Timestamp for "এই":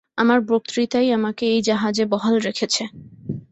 1.45-1.61